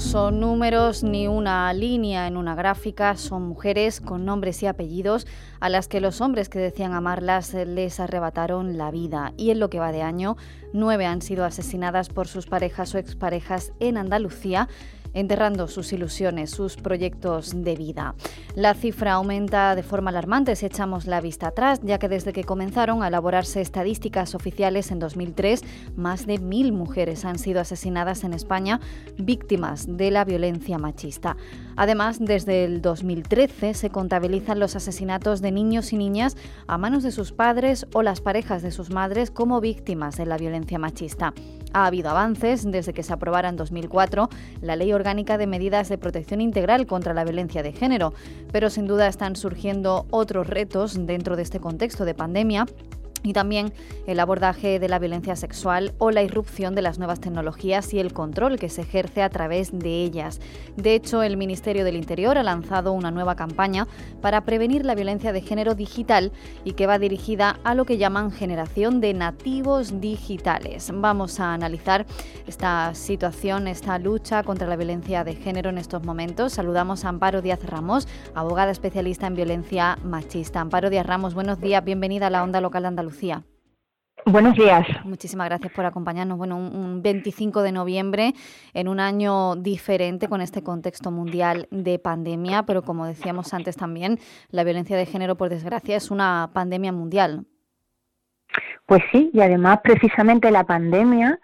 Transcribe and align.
son 0.00 0.40
números 0.40 1.02
ni 1.02 1.28
una 1.28 1.72
línea 1.74 2.26
en 2.26 2.38
una 2.38 2.54
gráfica, 2.54 3.16
son 3.16 3.42
mujeres 3.42 4.00
con 4.00 4.24
nombres 4.24 4.62
y 4.62 4.66
apellidos 4.66 5.26
a 5.60 5.68
las 5.68 5.88
que 5.88 6.00
los 6.00 6.22
hombres 6.22 6.48
que 6.48 6.58
decían 6.58 6.94
amarlas 6.94 7.52
les 7.52 8.00
arrebataron 8.00 8.78
la 8.78 8.90
vida. 8.90 9.34
Y 9.36 9.50
en 9.50 9.60
lo 9.60 9.68
que 9.68 9.78
va 9.78 9.92
de 9.92 10.02
año, 10.02 10.36
nueve 10.72 11.04
han 11.04 11.20
sido 11.20 11.44
asesinadas 11.44 12.08
por 12.08 12.28
sus 12.28 12.46
parejas 12.46 12.94
o 12.94 12.98
exparejas 12.98 13.72
en 13.78 13.98
Andalucía 13.98 14.68
enterrando 15.14 15.68
sus 15.68 15.92
ilusiones, 15.92 16.50
sus 16.50 16.76
proyectos 16.76 17.62
de 17.64 17.76
vida. 17.76 18.14
La 18.54 18.74
cifra 18.74 19.14
aumenta 19.14 19.74
de 19.74 19.82
forma 19.82 20.10
alarmante 20.10 20.56
si 20.56 20.66
echamos 20.66 21.06
la 21.06 21.20
vista 21.20 21.48
atrás, 21.48 21.80
ya 21.82 21.98
que 21.98 22.08
desde 22.08 22.32
que 22.32 22.44
comenzaron 22.44 23.02
a 23.02 23.08
elaborarse 23.08 23.60
estadísticas 23.60 24.34
oficiales 24.34 24.90
en 24.90 24.98
2003, 24.98 25.62
más 25.96 26.26
de 26.26 26.38
mil 26.38 26.72
mujeres 26.72 27.24
han 27.24 27.38
sido 27.38 27.60
asesinadas 27.60 28.24
en 28.24 28.32
España 28.32 28.80
víctimas 29.16 29.86
de 29.96 30.10
la 30.10 30.24
violencia 30.24 30.78
machista. 30.78 31.36
Además, 31.76 32.18
desde 32.20 32.64
el 32.64 32.82
2013 32.82 33.74
se 33.74 33.90
contabilizan 33.90 34.58
los 34.58 34.76
asesinatos 34.76 35.40
de 35.40 35.52
niños 35.52 35.92
y 35.92 35.96
niñas 35.96 36.36
a 36.66 36.78
manos 36.78 37.02
de 37.02 37.12
sus 37.12 37.32
padres 37.32 37.86
o 37.92 38.02
las 38.02 38.20
parejas 38.20 38.62
de 38.62 38.70
sus 38.70 38.90
madres 38.90 39.30
como 39.30 39.60
víctimas 39.60 40.16
de 40.16 40.26
la 40.26 40.36
violencia 40.36 40.78
machista. 40.78 41.32
Ha 41.72 41.86
habido 41.86 42.10
avances 42.10 42.68
desde 42.68 42.92
que 42.92 43.02
se 43.02 43.12
aprobara 43.12 43.48
en 43.48 43.56
2004 43.56 44.28
la 44.60 44.76
Ley 44.76 44.92
Orgánica 44.92 45.38
de 45.38 45.46
Medidas 45.46 45.88
de 45.88 45.98
Protección 45.98 46.40
Integral 46.40 46.86
contra 46.86 47.14
la 47.14 47.24
Violencia 47.24 47.62
de 47.62 47.72
Género, 47.72 48.12
pero 48.52 48.70
sin 48.70 48.86
duda 48.86 49.06
están 49.06 49.36
surgiendo 49.36 50.06
otros 50.10 50.48
retos 50.48 51.06
dentro 51.06 51.36
de 51.36 51.42
este 51.42 51.60
contexto 51.60 52.04
de 52.04 52.14
pandemia 52.14 52.66
y 53.22 53.32
también 53.32 53.72
el 54.06 54.20
abordaje 54.20 54.78
de 54.78 54.88
la 54.88 54.98
violencia 54.98 55.36
sexual 55.36 55.92
o 55.98 56.10
la 56.10 56.22
irrupción 56.22 56.74
de 56.74 56.82
las 56.82 56.98
nuevas 56.98 57.20
tecnologías 57.20 57.92
y 57.92 58.00
el 58.00 58.12
control 58.12 58.58
que 58.58 58.68
se 58.68 58.82
ejerce 58.82 59.22
a 59.22 59.30
través 59.30 59.78
de 59.78 60.02
ellas. 60.02 60.40
De 60.76 60.94
hecho, 60.94 61.22
el 61.22 61.36
Ministerio 61.36 61.84
del 61.84 61.96
Interior 61.96 62.38
ha 62.38 62.42
lanzado 62.42 62.92
una 62.92 63.10
nueva 63.10 63.36
campaña 63.36 63.86
para 64.20 64.44
prevenir 64.44 64.84
la 64.84 64.94
violencia 64.94 65.32
de 65.32 65.40
género 65.40 65.74
digital 65.74 66.32
y 66.64 66.72
que 66.72 66.86
va 66.86 66.98
dirigida 66.98 67.58
a 67.64 67.74
lo 67.74 67.84
que 67.84 67.98
llaman 67.98 68.30
generación 68.30 69.00
de 69.00 69.14
nativos 69.14 70.00
digitales. 70.00 70.90
Vamos 70.94 71.40
a 71.40 71.54
analizar 71.54 72.06
esta 72.46 72.94
situación, 72.94 73.68
esta 73.68 73.98
lucha 73.98 74.42
contra 74.42 74.66
la 74.66 74.76
violencia 74.76 75.24
de 75.24 75.34
género 75.34 75.70
en 75.70 75.78
estos 75.78 76.04
momentos. 76.04 76.52
Saludamos 76.52 77.04
a 77.04 77.08
Amparo 77.08 77.42
Díaz 77.42 77.64
Ramos, 77.64 78.08
abogada 78.34 78.70
especialista 78.70 79.26
en 79.26 79.34
violencia 79.34 79.98
machista. 80.04 80.60
Amparo 80.60 80.90
Díaz 80.90 81.06
Ramos, 81.06 81.34
buenos 81.34 81.60
días, 81.60 81.84
bienvenida 81.84 82.28
a 82.28 82.30
la 82.30 82.42
Onda 82.42 82.60
Local 82.60 82.84
de. 82.84 83.09
Buenos 84.26 84.54
días. 84.54 84.86
Muchísimas 85.04 85.48
gracias 85.48 85.72
por 85.72 85.86
acompañarnos. 85.86 86.36
Bueno, 86.36 86.56
un, 86.56 87.02
25 87.02 87.62
de 87.62 87.72
noviembre 87.72 88.34
en 88.74 88.88
un 88.88 89.00
año 89.00 89.56
diferente 89.56 90.28
con 90.28 90.40
este 90.40 90.62
contexto 90.62 91.10
mundial 91.10 91.66
de 91.70 91.98
pandemia, 91.98 92.64
pero 92.64 92.82
como 92.82 93.06
decíamos 93.06 93.54
antes 93.54 93.76
también, 93.76 94.18
la 94.50 94.62
violencia 94.62 94.96
de 94.96 95.06
género, 95.06 95.36
por 95.36 95.48
desgracia, 95.48 95.96
es 95.96 96.10
una 96.10 96.50
pandemia 96.52 96.92
mundial. 96.92 97.46
Pues 98.86 99.02
sí, 99.10 99.30
y 99.32 99.40
además 99.40 99.80
precisamente 99.82 100.50
la 100.50 100.64
pandemia, 100.64 101.40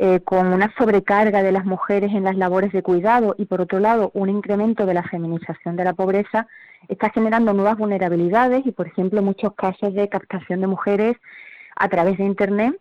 eh, 0.00 0.20
con 0.20 0.52
una 0.52 0.72
sobrecarga 0.78 1.42
de 1.42 1.50
las 1.50 1.64
mujeres 1.64 2.12
en 2.12 2.22
las 2.22 2.36
labores 2.36 2.70
de 2.72 2.84
cuidado 2.84 3.34
y 3.36 3.46
por 3.46 3.60
otro 3.60 3.80
lado 3.80 4.12
un 4.14 4.28
incremento 4.28 4.86
de 4.86 4.94
la 4.94 5.02
feminización 5.02 5.74
de 5.74 5.82
la 5.82 5.92
pobreza, 5.92 6.46
está 6.86 7.10
generando 7.10 7.52
nuevas 7.52 7.76
vulnerabilidades 7.76 8.64
y, 8.64 8.70
por 8.70 8.86
ejemplo, 8.86 9.22
muchos 9.22 9.54
casos 9.54 9.92
de 9.94 10.08
captación 10.08 10.60
de 10.60 10.68
mujeres 10.68 11.16
a 11.74 11.88
través 11.88 12.16
de 12.16 12.24
Internet, 12.24 12.78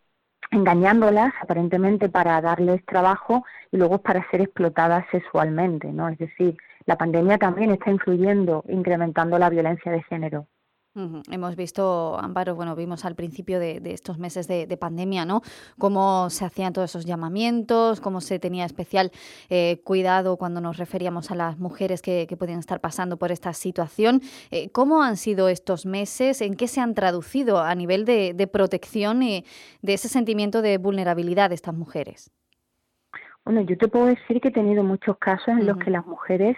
engañándolas 0.52 1.34
aparentemente 1.42 2.08
para 2.08 2.40
darles 2.40 2.86
trabajo 2.86 3.44
y 3.72 3.78
luego 3.78 3.98
para 3.98 4.30
ser 4.30 4.42
explotadas 4.42 5.04
sexualmente, 5.12 5.92
¿no? 5.92 6.10
Es 6.10 6.20
decir, 6.20 6.56
la 6.86 6.98
pandemia 6.98 7.40
también 7.40 7.72
está 7.72 7.90
influyendo, 7.90 8.64
incrementando 8.70 9.39
la 9.39 9.50
violencia 9.50 9.92
de 9.92 10.04
género. 10.04 10.48
Hemos 11.31 11.55
visto, 11.55 12.17
Amparo, 12.19 12.55
bueno, 12.55 12.75
vimos 12.75 13.05
al 13.05 13.15
principio 13.15 13.59
de, 13.59 13.81
estos 13.85 14.17
meses 14.17 14.47
de, 14.47 14.77
pandemia, 14.77 15.25
¿no? 15.25 15.41
Cómo 15.77 16.30
se 16.30 16.45
hacían 16.45 16.73
todos 16.73 16.91
esos 16.91 17.05
llamamientos, 17.05 18.02
cómo 18.02 18.21
se 18.21 18.39
tenía 18.39 18.65
especial 18.65 19.11
eh, 19.49 19.81
cuidado 19.83 20.37
cuando 20.37 20.61
nos 20.61 20.77
referíamos 20.77 21.31
a 21.31 21.35
las 21.35 21.58
mujeres 21.58 22.02
que, 22.02 22.27
que 22.27 22.37
podían 22.37 22.59
estar 22.59 22.80
pasando 22.80 23.17
por 23.17 23.31
esta 23.31 23.53
situación. 23.53 24.21
Eh, 24.52 24.69
¿Cómo 24.69 25.03
han 25.03 25.17
sido 25.17 25.49
estos 25.49 25.85
meses? 25.85 26.41
¿En 26.41 26.55
qué 26.55 26.67
se 26.67 26.81
han 26.81 26.93
traducido 26.93 27.59
a 27.59 27.73
nivel 27.75 28.05
de, 28.05 28.49
protección 28.52 29.23
y 29.23 29.45
de 29.81 29.93
ese 29.93 30.08
sentimiento 30.08 30.61
de 30.61 30.77
vulnerabilidad 30.77 31.49
de 31.49 31.55
estas 31.55 31.75
mujeres? 31.75 32.31
Bueno, 33.45 33.61
yo 33.61 33.77
te 33.77 33.87
puedo 33.87 34.05
decir 34.08 34.41
que 34.41 34.49
he 34.49 34.52
tenido 34.52 34.83
muchos 34.83 35.17
casos 35.17 35.49
en 35.49 35.65
los 35.65 35.77
que 35.77 35.91
las 35.91 36.05
mujeres 36.05 36.58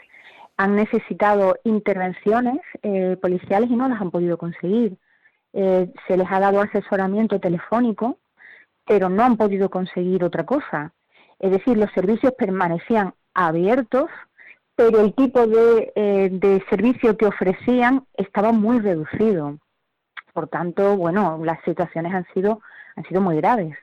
han 0.60 0.76
necesitado 0.76 1.56
intervenciones 1.64 2.60
eh, 2.84 3.16
policiales 3.22 3.70
y 3.70 3.78
no 3.78 3.88
las 3.88 4.02
han 4.02 4.12
podido 4.12 4.38
conseguir. 4.38 4.98
Eh, 5.54 5.90
se 6.06 6.18
les 6.18 6.30
ha 6.30 6.42
dado 6.42 6.60
asesoramiento 6.60 7.40
telefónico, 7.40 8.18
pero 8.86 9.08
no 9.08 9.24
han 9.24 9.38
podido 9.38 9.70
conseguir 9.70 10.22
otra 10.22 10.46
cosa. 10.46 10.92
Es 11.40 11.52
decir, 11.52 11.78
los 11.78 11.90
servicios 11.94 12.34
permanecían 12.38 13.14
abiertos, 13.34 14.10
pero 14.76 15.00
el 15.00 15.14
tipo 15.14 15.48
de, 15.48 15.94
eh, 15.96 16.28
de 16.30 16.62
servicio 16.70 17.16
que 17.16 17.28
ofrecían 17.28 18.06
estaba 18.18 18.52
muy 18.52 18.82
reducido. 18.82 19.60
Por 20.34 20.50
tanto, 20.50 20.98
bueno, 20.98 21.40
las 21.42 21.64
situaciones 21.64 22.14
han 22.14 22.26
sido, 22.34 22.60
han 22.98 23.06
sido 23.06 23.22
muy 23.22 23.38
graves 23.38 23.78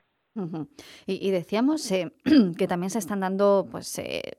y, 1.06 1.30
decíamos 1.30 1.90
eh, 1.90 2.12
que 2.58 2.66
también 2.66 2.90
se 2.90 2.98
están 2.98 3.20
dando 3.20 3.66
pues 3.70 3.98
eh, 3.98 4.36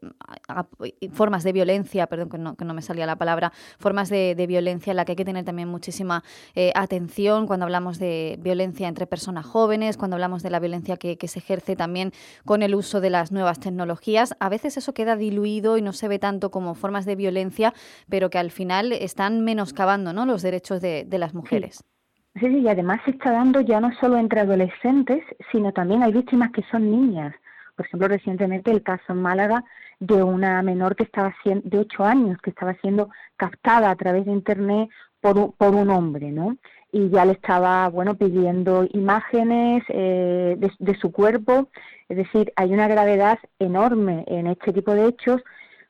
formas 1.11 1.43
de 1.43 1.53
violencia, 1.53 2.07
perdón 2.07 2.29
que 2.29 2.37
no, 2.37 2.55
que 2.55 2.65
no, 2.65 2.73
me 2.73 2.81
salía 2.81 3.05
la 3.05 3.17
palabra, 3.17 3.51
formas 3.79 4.09
de, 4.09 4.45
violencia 4.47 4.91
en 4.91 4.97
la 4.97 5.05
que 5.05 5.13
hay 5.13 5.15
que 5.15 5.25
tener 5.25 5.43
también 5.43 5.67
muchísima 5.67 6.23
eh, 6.55 6.71
atención 6.75 7.47
cuando 7.47 7.65
hablamos 7.65 7.99
de 7.99 8.37
violencia 8.41 8.87
entre 8.87 9.07
personas 9.07 9.45
jóvenes, 9.45 9.97
cuando 9.97 10.15
hablamos 10.15 10.43
de 10.43 10.49
la 10.49 10.59
violencia 10.59 10.97
que, 10.97 11.17
se 11.27 11.39
ejerce 11.39 11.75
también 11.75 12.13
con 12.45 12.63
el 12.63 12.73
uso 12.73 13.01
de 13.01 13.09
las 13.09 13.33
nuevas 13.33 13.59
tecnologías. 13.59 14.35
A 14.39 14.47
veces 14.47 14.77
eso 14.77 14.93
queda 14.93 15.17
diluido 15.17 15.77
y 15.77 15.81
no 15.81 15.91
se 15.91 16.07
ve 16.07 16.19
tanto 16.19 16.51
como 16.51 16.73
formas 16.73 17.05
de 17.05 17.15
violencia, 17.15 17.73
pero 18.07 18.29
que 18.29 18.37
al 18.37 18.49
final 18.51 18.93
están 18.93 19.41
menoscabando 19.41 20.13
¿no? 20.13 20.25
los 20.25 20.41
derechos 20.41 20.79
de, 20.79 21.05
las 21.17 21.33
mujeres. 21.33 21.77
Sí, 21.77 21.96
y 22.41 22.67
además 22.67 23.01
se 23.05 23.11
está 23.11 23.31
dando 23.31 23.61
ya 23.61 23.79
no 23.79 23.91
solo 23.99 24.17
entre 24.17 24.41
adolescentes, 24.41 25.23
sino 25.51 25.71
también 25.71 26.03
hay 26.03 26.11
víctimas 26.11 26.51
que 26.51 26.63
son 26.69 26.89
niñas. 26.89 27.33
Por 27.75 27.85
ejemplo, 27.85 28.07
recientemente 28.07 28.71
el 28.71 28.83
caso 28.83 29.03
en 29.09 29.21
Málaga 29.21 29.63
de 29.99 30.21
una 30.23 30.61
menor 30.61 30.95
que 30.95 31.03
estaba 31.03 31.33
de 31.45 31.77
8 31.77 32.03
años 32.03 32.37
que 32.41 32.49
estaba 32.49 32.73
siendo 32.75 33.09
captada 33.35 33.89
a 33.89 33.95
través 33.95 34.25
de 34.25 34.31
Internet 34.31 34.89
por 35.21 35.37
un, 35.37 35.51
por 35.53 35.73
un 35.75 35.89
hombre, 35.89 36.31
¿no? 36.31 36.57
Y 36.91 37.09
ya 37.09 37.25
le 37.25 37.33
estaba, 37.33 37.89
bueno, 37.89 38.15
pidiendo 38.15 38.87
imágenes 38.93 39.83
eh, 39.89 40.57
de, 40.57 40.95
su 40.95 41.11
cuerpo. 41.11 41.69
Es 42.07 42.17
decir, 42.17 42.53
hay 42.55 42.73
una 42.73 42.87
gravedad 42.87 43.37
enorme 43.59 44.23
en 44.27 44.47
este 44.47 44.73
tipo 44.73 44.93
de 44.93 45.07
hechos 45.07 45.41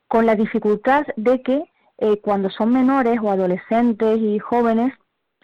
con 0.08 0.26
la 0.26 0.34
dificultad 0.34 1.06
de 1.16 1.42
que 1.42 1.64
eh, 1.98 2.20
cuando 2.20 2.50
son 2.50 2.72
menores 2.72 3.18
o 3.22 3.30
adolescentes 3.30 4.18
y 4.18 4.38
jóvenes, 4.38 4.92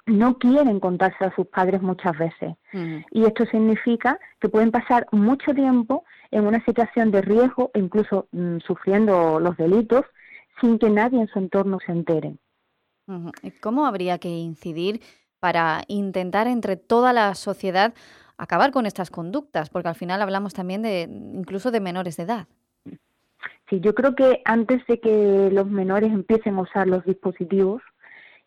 no 0.06 0.38
quieren 0.38 0.80
contarse 0.80 1.24
a 1.24 1.34
sus 1.34 1.46
padres 1.46 1.80
muchas 1.80 2.16
veces. 2.18 2.56
Y 3.10 3.24
esto 3.24 3.46
significa 3.46 4.18
que 4.40 4.48
pueden 4.48 4.70
pasar 4.70 5.06
mucho 5.12 5.54
tiempo 5.54 6.04
en 6.30 6.46
una 6.46 6.62
situación 6.64 7.10
de 7.10 7.22
riesgo, 7.22 7.70
incluso 7.74 8.28
mm, 8.32 8.58
sufriendo 8.58 9.40
los 9.40 9.56
delitos, 9.56 10.04
sin 10.60 10.78
que 10.78 10.90
nadie 10.90 11.20
en 11.20 11.28
su 11.28 11.38
entorno 11.38 11.78
se 11.84 11.92
entere. 11.92 12.36
¿Cómo 13.60 13.86
habría 13.86 14.18
que 14.18 14.28
incidir 14.28 15.00
para 15.38 15.82
intentar 15.88 16.46
entre 16.46 16.76
toda 16.76 17.12
la 17.12 17.34
sociedad 17.34 17.94
acabar 18.36 18.72
con 18.72 18.86
estas 18.86 19.10
conductas? 19.10 19.70
Porque 19.70 19.88
al 19.88 19.94
final 19.94 20.22
hablamos 20.22 20.54
también 20.54 20.82
de 20.82 21.02
incluso 21.02 21.70
de 21.70 21.80
menores 21.80 22.16
de 22.16 22.22
edad. 22.24 22.46
Sí, 23.68 23.80
yo 23.80 23.94
creo 23.94 24.14
que 24.14 24.42
antes 24.44 24.86
de 24.86 25.00
que 25.00 25.50
los 25.50 25.66
menores 25.66 26.12
empiecen 26.12 26.56
a 26.56 26.62
usar 26.62 26.86
los 26.86 27.04
dispositivos, 27.04 27.82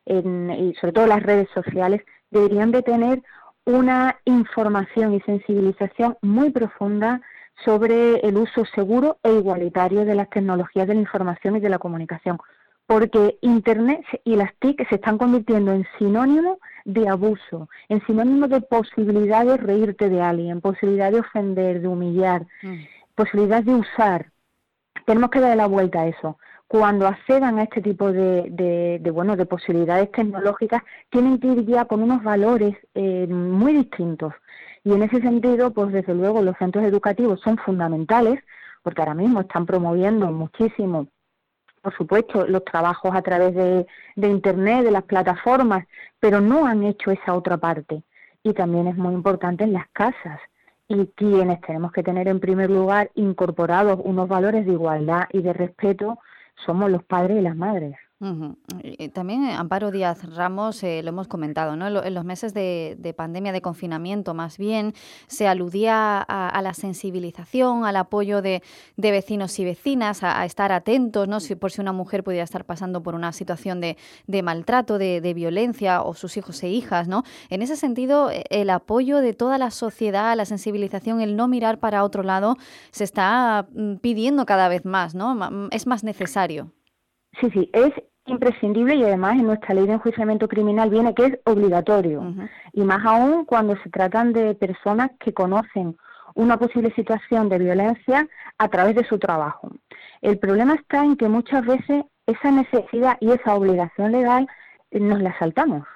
y 0.08 0.74
sobre 0.76 0.94
todo 0.94 1.08
las 1.08 1.24
redes 1.24 1.50
sociales, 1.54 2.02
deberían 2.32 2.72
de 2.72 2.84
tener 2.84 3.22
una 3.66 4.18
información 4.26 5.14
y 5.14 5.22
sensibilización 5.22 6.18
muy 6.22 6.52
profunda 6.52 7.22
sobre 7.66 8.18
el 8.20 8.38
uso 8.38 8.66
seguro 8.66 9.18
e 9.24 9.34
igualitario 9.34 10.06
de 10.06 10.16
las 10.16 10.30
tecnologías 10.30 10.88
de 10.88 10.94
la 10.94 11.02
información 11.02 11.58
y 11.58 11.60
de 11.60 11.70
la 11.70 11.80
comunicación, 11.80 12.38
porque 12.86 13.38
Internet 13.42 14.06
y 14.24 14.36
las 14.36 14.54
TIC 14.60 14.88
se 14.88 14.96
están 14.96 15.18
convirtiendo 15.18 15.74
en 15.74 15.86
sinónimo 15.98 16.60
de 16.86 17.10
abuso, 17.10 17.68
en 17.90 18.06
sinónimo 18.06 18.48
de 18.48 18.62
posibilidad 18.62 19.46
de 19.46 19.58
reírte 19.58 20.10
de 20.10 20.22
alguien, 20.22 20.62
posibilidad 20.62 21.12
de 21.12 21.20
ofender, 21.20 21.82
de 21.82 21.88
humillar, 21.90 22.48
mm. 22.64 22.76
posibilidad 23.16 23.64
de 23.64 23.76
usar. 23.76 24.32
Tenemos 25.06 25.30
que 25.30 25.42
darle 25.42 25.58
la 25.58 25.68
vuelta 25.68 26.02
a 26.02 26.08
eso 26.08 26.38
cuando 26.68 27.08
accedan 27.08 27.60
a 27.60 27.64
este 27.64 27.82
tipo 27.82 28.12
de, 28.12 29.00
de, 29.02 29.12
bueno 29.12 29.36
de 29.36 29.46
posibilidades 29.46 30.12
tecnológicas 30.12 30.84
tienen 31.10 31.40
que 31.40 31.48
ir 31.48 31.66
ya 31.66 31.86
con 31.86 32.04
unos 32.04 32.24
valores 32.24 32.76
eh, 32.94 33.26
muy 33.28 33.74
distintos 33.74 34.34
y 34.84 34.94
en 34.94 35.04
ese 35.04 35.22
sentido 35.22 35.72
pues 35.72 35.92
desde 35.94 36.14
luego 36.14 36.42
los 36.42 36.58
centros 36.58 36.84
educativos 36.84 37.40
son 37.42 37.58
fundamentales 37.58 38.44
porque 38.84 39.02
ahora 39.02 39.14
mismo 39.14 39.42
están 39.42 39.66
promoviendo 39.66 40.28
muchísimo 40.32 41.08
por 41.82 41.96
supuesto, 41.96 42.46
los 42.48 42.66
trabajos 42.66 43.16
a 43.16 43.22
través 43.22 43.56
de, 43.56 43.88
de, 44.18 44.28
Internet, 44.28 44.84
de 44.84 44.92
las 44.92 45.04
plataformas, 45.04 45.88
pero 46.20 46.42
no 46.42 46.66
han 46.66 46.84
hecho 46.84 47.12
esa 47.12 47.34
otra 47.34 47.56
parte. 47.56 48.04
Y 48.44 48.52
también 48.52 48.88
es 48.88 48.98
muy 48.98 49.14
importante 49.14 49.64
en 49.64 49.72
las 49.72 49.88
casas. 49.94 50.42
Y 50.90 51.06
quienes 51.16 51.62
tenemos 51.62 51.94
que 51.94 52.04
tener 52.04 52.28
en 52.28 52.42
primer 52.42 52.70
lugar 52.70 53.10
incorporados 53.16 54.02
unos 54.04 54.28
valores 54.28 54.66
de 54.66 54.74
igualdad 54.74 55.30
y 55.32 55.42
de 55.42 55.54
respeto 55.54 56.20
somos 56.66 56.90
los 56.92 57.04
padres 57.04 57.40
y 57.40 57.42
las 57.42 57.56
madres. 57.56 57.96
También 58.20 59.46
eh, 59.46 59.54
Amparo 59.54 59.92
Díaz 59.92 60.24
Ramos, 60.36 60.82
eh, 60.82 61.04
lo 61.04 61.10
hemos 61.10 61.28
comentado, 61.28 61.76
¿no? 61.76 61.86
En 62.04 62.14
los 62.16 62.26
meses 62.26 62.52
de, 62.52 63.14
pandemia, 63.16 63.52
de 63.52 63.62
confinamiento, 63.62 64.34
más 64.34 64.58
bien, 64.58 64.96
se 65.28 65.48
aludía 65.48 66.20
a, 66.20 66.62
la 66.64 66.74
sensibilización, 66.74 67.86
al 67.86 67.96
apoyo 67.96 68.42
de, 68.42 68.64
vecinos 68.98 69.60
y 69.60 69.66
vecinas, 69.66 70.24
a, 70.24 70.44
estar 70.46 70.72
atentos, 70.72 71.28
¿no? 71.28 71.40
Si, 71.40 71.54
por 71.54 71.72
si 71.72 71.80
una 71.80 71.94
mujer 71.94 72.24
pudiera 72.24 72.44
estar 72.44 72.66
pasando 72.66 73.04
por 73.04 73.14
una 73.14 73.32
situación 73.34 73.82
de, 73.82 73.98
maltrato, 74.42 74.98
de, 74.98 75.34
violencia, 75.36 76.02
o 76.02 76.16
sus 76.16 76.38
hijos 76.38 76.64
e 76.64 76.70
hijas, 76.70 77.08
¿no? 77.08 77.24
En 77.50 77.62
ese 77.62 77.76
sentido, 77.76 78.32
e, 78.32 78.46
el 78.50 78.72
apoyo 78.72 79.20
de 79.20 79.34
toda 79.34 79.60
la 79.60 79.70
sociedad, 79.70 80.36
la 80.36 80.46
sensibilización, 80.46 81.22
el 81.22 81.36
no 81.36 81.48
mirar 81.48 81.78
para 81.80 82.04
otro 82.04 82.24
lado, 82.24 82.58
se 82.90 83.04
está 83.04 83.68
mm, 83.72 83.98
pidiendo 83.98 84.48
cada 84.48 84.70
vez 84.70 84.86
más, 84.86 85.14
¿no? 85.14 85.70
Es 85.70 85.86
más 85.86 86.04
necesario. 86.04 86.72
Sí, 87.40 87.50
sí, 87.52 87.70
es 87.74 87.94
imprescindible 88.26 88.96
y 88.96 89.04
además 89.04 89.34
en 89.34 89.48
nuestra 89.48 89.74
ley 89.74 89.88
de 89.88 89.94
enjuiciamiento 89.94 90.48
criminal 90.48 90.90
viene 90.90 91.14
que 91.14 91.26
es 91.26 91.40
obligatorio. 91.46 92.34
Y 92.74 92.82
más 92.82 93.06
aún 93.06 93.46
cuando 93.46 93.76
se 93.78 93.90
tratan 93.90 94.34
de 94.34 94.56
personas 94.56 95.12
que 95.20 95.34
conocen 95.34 95.98
una 96.36 96.58
posible 96.58 96.94
situación 96.94 97.50
de 97.50 97.58
violencia 97.58 98.28
a 98.58 98.68
través 98.68 98.96
de 98.96 99.06
su 99.06 99.18
trabajo. 99.18 99.72
El 100.22 100.38
problema 100.38 100.76
está 100.76 101.04
en 101.04 101.16
que 101.16 101.28
muchas 101.28 101.66
veces 101.66 102.06
esa 102.26 102.52
necesidad 102.52 103.18
y 103.20 103.32
esa 103.32 103.56
obligación 103.56 104.12
legal 104.12 104.48
eh, 104.92 105.00
nos 105.00 105.22
la 105.22 105.38
saltamos 105.40 105.88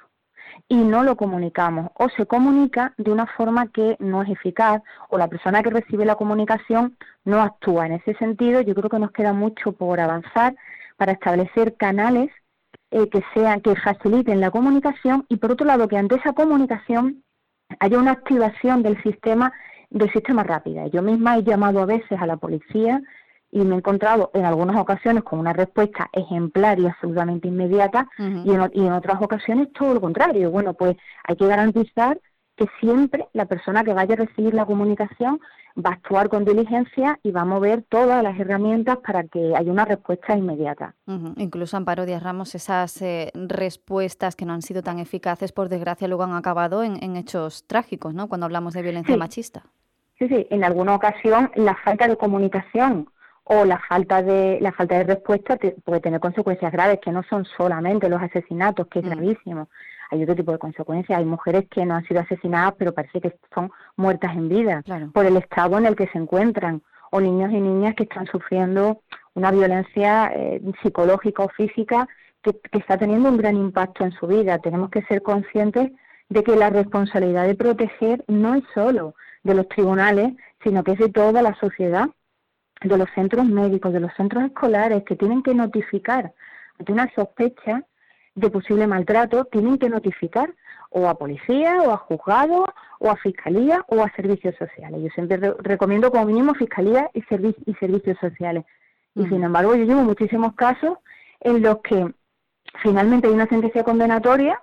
y 0.68 0.76
no 0.76 1.02
lo 1.02 1.16
comunicamos 1.16 1.90
o 1.94 2.08
se 2.10 2.26
comunica 2.26 2.94
de 2.96 3.10
una 3.12 3.26
forma 3.26 3.68
que 3.68 3.96
no 4.00 4.22
es 4.22 4.30
eficaz 4.30 4.82
o 5.10 5.18
la 5.18 5.28
persona 5.28 5.62
que 5.62 5.70
recibe 5.70 6.04
la 6.04 6.16
comunicación 6.16 6.96
no 7.24 7.40
actúa. 7.40 7.86
En 7.86 7.92
ese 7.92 8.14
sentido, 8.14 8.60
yo 8.60 8.74
creo 8.74 8.90
que 8.90 8.98
nos 8.98 9.12
queda 9.12 9.32
mucho 9.32 9.72
por 9.72 10.00
avanzar 10.00 10.54
para 11.02 11.14
establecer 11.14 11.74
canales 11.76 12.30
eh, 12.92 13.08
que 13.08 13.24
sean 13.34 13.60
que 13.60 13.74
faciliten 13.74 14.38
la 14.38 14.52
comunicación 14.52 15.26
y 15.28 15.38
por 15.38 15.50
otro 15.50 15.66
lado 15.66 15.88
que 15.88 15.96
ante 15.96 16.14
esa 16.14 16.32
comunicación 16.32 17.24
haya 17.80 17.98
una 17.98 18.12
activación 18.12 18.84
del 18.84 19.02
sistema 19.02 19.52
del 19.90 20.12
sistema 20.12 20.44
rápida. 20.44 20.86
Yo 20.86 21.02
misma 21.02 21.38
he 21.38 21.42
llamado 21.42 21.80
a 21.82 21.86
veces 21.86 22.20
a 22.20 22.26
la 22.26 22.36
policía 22.36 23.02
y 23.50 23.62
me 23.62 23.74
he 23.74 23.78
encontrado 23.78 24.30
en 24.32 24.44
algunas 24.44 24.76
ocasiones 24.76 25.24
con 25.24 25.40
una 25.40 25.52
respuesta 25.52 26.08
ejemplar 26.12 26.78
y 26.78 26.86
absolutamente 26.86 27.48
inmediata 27.48 28.08
y, 28.16 28.52
en, 28.52 28.70
y 28.72 28.86
en 28.86 28.92
otras 28.92 29.20
ocasiones 29.20 29.72
todo 29.72 29.94
lo 29.94 30.00
contrario. 30.00 30.52
Bueno, 30.52 30.74
pues 30.74 30.96
hay 31.24 31.34
que 31.34 31.48
garantizar 31.48 32.20
que 32.56 32.68
siempre 32.78 33.26
la 33.32 33.46
persona 33.46 33.82
que 33.82 33.92
vaya 33.92 34.14
a 34.14 34.18
recibir 34.18 34.54
la 34.54 34.66
comunicación 34.66 35.40
va 35.76 35.90
a 35.90 35.92
actuar 35.94 36.28
con 36.28 36.44
diligencia 36.44 37.18
y 37.22 37.30
va 37.30 37.42
a 37.42 37.44
mover 37.44 37.82
todas 37.88 38.22
las 38.22 38.38
herramientas 38.38 38.98
para 38.98 39.24
que 39.24 39.54
haya 39.56 39.70
una 39.70 39.84
respuesta 39.84 40.36
inmediata. 40.36 40.94
Incluso 41.36 41.76
Amparo 41.76 42.06
Díaz 42.06 42.22
Ramos, 42.22 42.54
esas 42.54 43.00
eh, 43.02 43.30
respuestas 43.34 44.36
que 44.36 44.44
no 44.44 44.52
han 44.52 44.62
sido 44.62 44.82
tan 44.82 44.98
eficaces, 44.98 45.52
por 45.52 45.68
desgracia, 45.68 46.08
luego 46.08 46.24
han 46.24 46.34
acabado 46.34 46.82
en, 46.82 47.16
hechos 47.16 47.66
trágicos, 47.66 48.14
¿no? 48.14 48.28
Cuando 48.28 48.46
hablamos 48.46 48.74
de 48.74 48.82
violencia 48.82 49.16
machista. 49.16 49.64
Sí, 50.18 50.28
sí, 50.28 50.46
en 50.50 50.64
alguna 50.64 50.94
ocasión 50.94 51.50
la 51.56 51.74
falta 51.74 52.08
de 52.08 52.16
comunicación 52.16 53.08
o 53.44 53.64
la 53.64 53.80
falta 53.88 54.22
de 54.22 54.58
la 54.60 54.72
falta 54.72 54.96
de 54.98 55.04
respuesta 55.04 55.58
puede 55.84 56.00
tener 56.00 56.20
consecuencias 56.20 56.72
graves 56.72 57.00
que 57.02 57.10
no 57.10 57.22
son 57.24 57.44
solamente 57.44 58.08
los 58.08 58.22
asesinatos, 58.22 58.86
que 58.86 59.00
es 59.00 59.04
gravísimo, 59.04 59.68
hay 60.12 60.22
otro 60.22 60.36
tipo 60.36 60.52
de 60.52 60.58
consecuencias. 60.58 61.18
Hay 61.18 61.24
mujeres 61.24 61.64
que 61.70 61.86
no 61.86 61.94
han 61.94 62.04
sido 62.04 62.20
asesinadas, 62.20 62.74
pero 62.78 62.92
parece 62.92 63.20
que 63.20 63.34
son 63.54 63.70
muertas 63.96 64.36
en 64.36 64.48
vida 64.48 64.84
por 65.14 65.24
el 65.24 65.38
estado 65.38 65.78
en 65.78 65.86
el 65.86 65.96
que 65.96 66.06
se 66.08 66.18
encuentran, 66.18 66.82
o 67.10 67.20
niños 67.20 67.50
y 67.50 67.60
niñas 67.60 67.94
que 67.94 68.04
están 68.04 68.26
sufriendo 68.26 69.02
una 69.34 69.50
violencia 69.50 70.32
eh, 70.34 70.62
psicológica 70.82 71.42
o 71.42 71.48
física 71.48 72.08
que, 72.42 72.58
está 72.72 72.98
teniendo 72.98 73.30
un 73.30 73.38
gran 73.38 73.56
impacto 73.56 74.04
en 74.04 74.12
su 74.12 74.26
vida. 74.26 74.58
Tenemos 74.58 74.90
que 74.90 75.02
ser 75.02 75.22
conscientes 75.22 75.92
de 76.28 76.42
que 76.42 76.56
la 76.56 76.70
responsabilidad 76.70 77.46
de 77.46 77.54
proteger 77.54 78.24
no 78.28 78.54
es 78.54 78.64
solo 78.74 79.14
de 79.42 79.54
los 79.54 79.68
tribunales, 79.68 80.32
sino 80.62 80.84
que 80.84 80.92
es 80.92 80.98
de 80.98 81.10
toda 81.10 81.42
la 81.42 81.54
sociedad, 81.54 82.08
de 82.82 82.98
los 82.98 83.08
centros 83.14 83.46
médicos, 83.46 83.92
de 83.92 84.00
los 84.00 84.12
centros 84.14 84.44
escolares, 84.44 85.04
que 85.04 85.16
tienen 85.16 85.42
que 85.42 85.54
notificar 85.54 86.32
ante 86.78 86.92
una 86.92 87.10
sospecha 87.14 87.84
de 88.34 88.50
posible 88.50 88.86
maltrato 88.86 89.44
tienen 89.46 89.78
que 89.78 89.88
notificar 89.88 90.54
o 90.90 91.08
a 91.08 91.16
policía 91.16 91.82
o 91.82 91.92
a 91.92 91.96
juzgado 91.96 92.64
o 92.98 93.10
a 93.10 93.16
fiscalía 93.16 93.84
o 93.88 94.02
a 94.02 94.10
servicios 94.12 94.54
sociales. 94.56 95.02
Yo 95.02 95.08
siempre 95.14 95.54
recomiendo 95.58 96.10
como 96.10 96.26
mínimo 96.26 96.54
fiscalía 96.54 97.10
y, 97.14 97.20
y 97.20 97.74
servicios 97.74 98.18
sociales. 98.20 98.64
Y 99.14 99.26
sin 99.26 99.42
embargo 99.42 99.74
yo 99.74 99.84
llevo 99.84 100.02
muchísimos 100.02 100.54
casos 100.54 100.98
en 101.40 101.62
los 101.62 101.78
que 101.78 102.12
finalmente 102.82 103.26
hay 103.26 103.34
una 103.34 103.48
sentencia 103.48 103.84
condenatoria, 103.84 104.60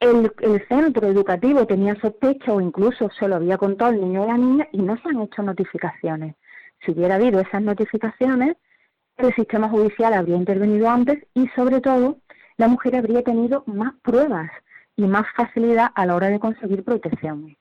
el, 0.00 0.32
el 0.40 0.66
centro 0.66 1.06
educativo 1.06 1.66
tenía 1.66 1.94
sospecha 2.00 2.52
o 2.52 2.60
incluso 2.60 3.08
se 3.18 3.28
lo 3.28 3.36
había 3.36 3.56
contado 3.56 3.92
el 3.92 4.00
niño 4.00 4.22
o 4.22 4.26
la 4.26 4.36
niña 4.36 4.68
y 4.72 4.78
no 4.78 4.96
se 4.96 5.08
han 5.08 5.20
hecho 5.20 5.42
notificaciones. 5.42 6.34
Si 6.84 6.90
hubiera 6.90 7.14
habido 7.14 7.38
esas 7.40 7.62
notificaciones, 7.62 8.56
el 9.16 9.32
sistema 9.34 9.68
judicial 9.68 10.14
habría 10.14 10.36
intervenido 10.36 10.88
antes 10.88 11.24
y 11.34 11.46
sobre 11.48 11.80
todo 11.80 12.18
la 12.56 12.68
mujer 12.68 12.96
habría 12.96 13.22
tenido 13.22 13.64
más 13.66 13.94
pruebas 14.02 14.50
y 14.96 15.06
más 15.06 15.26
facilidad 15.36 15.90
a 15.94 16.06
la 16.06 16.14
hora 16.14 16.28
de 16.28 16.40
conseguir 16.40 16.84
protección. 16.84 17.56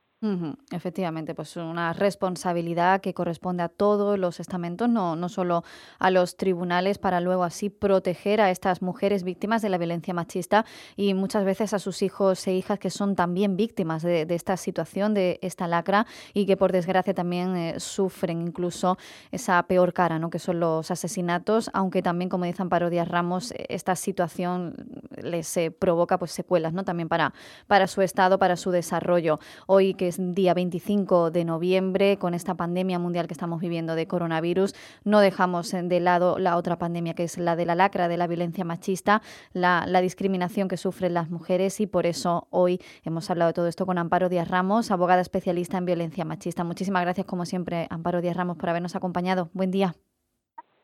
Efectivamente, 0.72 1.34
pues 1.34 1.56
una 1.58 1.94
responsabilidad 1.94 3.02
que 3.02 3.12
corresponde 3.12 3.64
a 3.64 3.70
todos 3.70 4.20
los 4.20 4.40
estamentos, 4.40 4.88
no, 4.88 5.16
no 5.16 5.30
solo 5.30 5.64
a 5.98 6.12
los 6.12 6.38
tribunales, 6.38 7.00
para 7.00 7.20
luego 7.22 7.44
así 7.44 7.72
proteger 7.72 8.40
a 8.40 8.52
estas 8.52 8.84
mujeres 8.84 9.24
víctimas 9.24 9.64
de 9.64 9.70
la 9.70 9.80
violencia 9.80 10.14
machista 10.14 10.64
y 10.96 11.16
muchas 11.16 11.44
veces 11.44 11.74
a 11.74 11.80
sus 11.80 12.04
hijos 12.04 12.46
e 12.46 12.54
hijas 12.54 12.78
que 12.78 12.92
son 12.92 13.16
también 13.16 13.58
víctimas 13.58 14.04
de, 14.04 14.28
esta 14.30 14.58
situación, 14.58 15.16
de 15.16 15.40
esta 15.42 15.68
lacra 15.68 16.06
y 16.36 16.46
que 16.46 16.56
por 16.56 16.72
desgracia 16.72 17.16
también 17.16 17.56
eh, 17.56 17.80
sufren 17.80 18.44
incluso 18.44 19.00
esa 19.32 19.64
peor 19.64 19.92
cara, 19.92 20.20
¿no? 20.20 20.30
que 20.30 20.38
son 20.38 20.60
los 20.60 20.92
asesinatos, 20.92 21.72
aunque 21.74 22.04
también, 22.04 22.30
como 22.30 22.46
dice 22.46 22.62
Amparo 22.62 22.92
Díaz 22.92 23.08
Ramos, 23.08 23.56
esta 23.70 23.96
situación 23.96 24.76
les 25.20 25.58
eh, 25.58 25.72
provoca 25.72 26.20
pues 26.20 26.32
secuelas 26.32 26.74
¿no? 26.74 26.84
también 26.84 27.10
para, 27.10 27.34
para 27.66 27.88
su 27.88 28.04
estado, 28.04 28.38
para 28.38 28.56
su 28.56 28.70
desarrollo. 28.70 29.40
Hoy 29.66 29.96
que 29.96 30.11
día 30.20 30.54
25 30.54 31.32
de 31.32 31.46
noviembre, 31.46 32.18
con 32.18 32.34
esta 32.34 32.56
pandemia 32.56 33.00
mundial 33.00 33.28
que 33.28 33.34
estamos 33.34 33.62
viviendo 33.62 33.96
de 33.96 34.08
coronavirus, 34.08 34.76
no 35.04 35.20
dejamos 35.20 35.72
de 35.72 36.00
lado 36.00 36.40
la 36.40 36.58
otra 36.58 36.78
pandemia 36.78 37.14
que 37.14 37.24
es 37.24 37.38
la 37.38 37.56
de 37.56 37.66
la 37.66 37.76
lacra, 37.76 38.08
de 38.08 38.18
la 38.18 38.28
violencia 38.28 38.66
machista, 38.66 39.22
la, 39.54 39.86
discriminación 40.02 40.68
que 40.68 40.78
sufren 40.78 41.14
las 41.14 41.30
mujeres 41.30 41.80
y 41.80 41.88
por 41.88 42.06
eso 42.06 42.48
hoy 42.50 42.80
hemos 43.04 43.30
hablado 43.30 43.50
de 43.50 43.54
todo 43.54 43.68
esto 43.68 43.86
con 43.86 43.98
Amparo 43.98 44.30
Díaz 44.30 44.48
Ramos, 44.48 44.92
abogada 44.92 45.22
especialista 45.22 45.78
en 45.78 45.86
violencia 45.86 46.26
machista. 46.26 46.64
Muchísimas 46.64 47.04
gracias, 47.04 47.26
como 47.26 47.46
siempre, 47.46 47.88
Amparo 47.90 48.22
Díaz 48.22 48.36
Ramos, 48.36 48.58
por 48.58 48.70
habernos 48.70 48.96
acompañado. 48.96 49.50
Buen 49.54 49.72
día. 49.72 49.96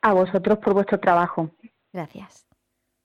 A 0.02 0.12
vosotros 0.12 0.58
por 0.58 0.74
vuestro 0.74 0.98
trabajo. 1.00 1.50
Gracias. 1.92 2.47